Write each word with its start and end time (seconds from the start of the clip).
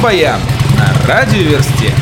Рок-баян 0.00 0.40
на 0.78 1.14
радиоверсте. 1.14 1.92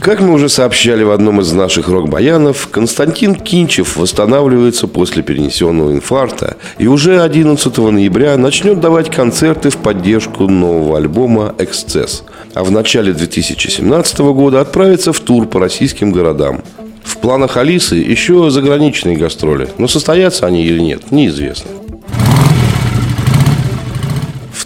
Как 0.00 0.20
мы 0.20 0.32
уже 0.32 0.48
сообщали 0.48 1.02
в 1.02 1.10
одном 1.10 1.42
из 1.42 1.52
наших 1.52 1.88
рок-баянов, 1.88 2.68
Константин 2.70 3.34
Кинчев 3.34 3.98
восстанавливается 3.98 4.86
после 4.86 5.22
перенесенного 5.22 5.92
инфаркта 5.92 6.56
и 6.78 6.86
уже 6.86 7.20
11 7.20 7.76
ноября 7.76 8.38
начнет 8.38 8.80
давать 8.80 9.10
концерты 9.10 9.68
в 9.68 9.76
поддержку 9.76 10.48
нового 10.48 10.96
альбома 10.96 11.54
«Эксцесс», 11.58 12.24
а 12.54 12.64
в 12.64 12.70
начале 12.70 13.12
2017 13.12 14.18
года 14.20 14.62
отправится 14.62 15.12
в 15.12 15.20
тур 15.20 15.46
по 15.46 15.60
российским 15.60 16.10
городам. 16.10 16.62
В 17.04 17.18
планах 17.18 17.58
Алисы 17.58 17.96
еще 17.96 18.48
заграничные 18.48 19.18
гастроли, 19.18 19.68
но 19.76 19.88
состоятся 19.88 20.46
они 20.46 20.64
или 20.64 20.80
нет, 20.80 21.10
неизвестно. 21.10 21.70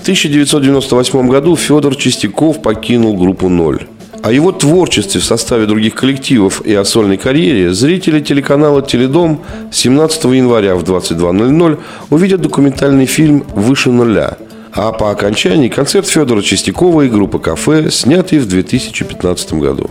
В 0.07 0.09
1998 0.09 1.29
году 1.29 1.57
Федор 1.57 1.97
Чистяков 1.97 2.63
покинул 2.63 3.17
группу 3.17 3.49
«Ноль». 3.49 3.89
О 4.23 4.31
его 4.31 4.53
творчестве 4.53 5.21
в 5.21 5.25
составе 5.25 5.67
других 5.67 5.97
коллективов 5.97 6.65
и 6.65 6.73
о 6.75 6.85
сольной 6.85 7.17
карьере 7.17 7.75
зрители 7.75 8.21
телеканала 8.21 8.83
«Теледом» 8.83 9.41
17 9.73 10.25
января 10.27 10.77
в 10.77 10.85
22.00 10.85 11.81
увидят 12.11 12.41
документальный 12.41 13.07
фильм 13.07 13.45
«Выше 13.57 13.91
нуля», 13.91 14.39
а 14.73 14.93
по 14.93 15.11
окончании 15.11 15.69
концерт 15.69 16.07
Федора 16.07 16.41
Чистякова 16.41 17.03
и 17.03 17.09
группы 17.09 17.41
«Кафе», 17.41 17.91
снятый 17.91 18.39
в 18.39 18.47
2015 18.47 19.55
году. 19.55 19.91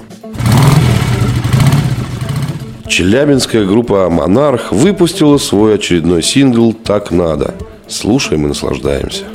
Челябинская 2.87 3.65
группа 3.65 4.09
«Монарх» 4.09 4.71
выпустила 4.71 5.37
свой 5.37 5.75
очередной 5.75 6.23
сингл 6.23 6.71
«Так 6.71 7.11
надо». 7.11 7.53
Слушаем 7.89 8.45
и 8.45 8.47
наслаждаемся. 8.47 9.25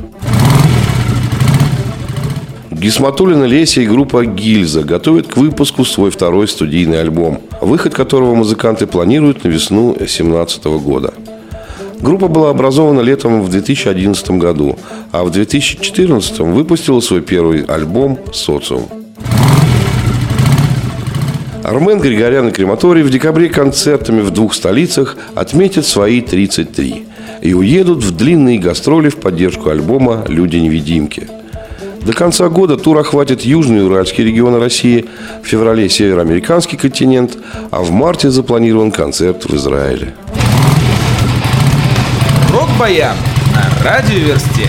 Гисматулина 2.80 3.44
Леся 3.44 3.82
и 3.82 3.86
группа 3.86 4.24
«Гильза» 4.24 4.82
готовят 4.84 5.26
к 5.26 5.36
выпуску 5.36 5.84
свой 5.84 6.10
второй 6.10 6.48
студийный 6.48 7.02
альбом, 7.02 7.42
выход 7.60 7.92
которого 7.92 8.34
музыканты 8.34 8.86
планируют 8.86 9.44
на 9.44 9.48
весну 9.48 9.92
2017 9.92 10.64
года. 10.82 11.12
Группа 12.00 12.28
была 12.28 12.48
образована 12.48 13.00
летом 13.00 13.42
в 13.42 13.50
2011 13.50 14.30
году, 14.30 14.78
а 15.12 15.24
в 15.24 15.30
2014 15.30 16.38
выпустила 16.38 17.00
свой 17.00 17.20
первый 17.20 17.64
альбом 17.64 18.18
«Социум». 18.32 18.88
Армен 21.62 22.00
Григорян 22.00 22.48
и 22.48 22.50
Крематорий 22.50 23.02
в 23.02 23.10
декабре 23.10 23.50
концертами 23.50 24.22
в 24.22 24.30
двух 24.30 24.54
столицах 24.54 25.18
отметят 25.34 25.84
свои 25.84 26.22
33 26.22 27.04
и 27.42 27.52
уедут 27.52 28.02
в 28.02 28.16
длинные 28.16 28.58
гастроли 28.58 29.10
в 29.10 29.16
поддержку 29.16 29.68
альбома 29.68 30.24
«Люди-невидимки». 30.28 31.39
До 32.02 32.14
конца 32.14 32.48
года 32.48 32.76
тур 32.76 32.98
охватит 32.98 33.42
Южный 33.42 33.84
Уральский 33.84 34.24
регион 34.24 34.56
России, 34.56 35.06
в 35.42 35.46
феврале 35.46 35.88
Североамериканский 35.88 36.78
континент, 36.78 37.36
а 37.70 37.80
в 37.82 37.90
марте 37.90 38.30
запланирован 38.30 38.90
концерт 38.90 39.44
в 39.44 39.54
Израиле. 39.54 40.14
Рок-баян 42.52 43.16
на 43.54 43.84
радиоверсте. 43.84 44.68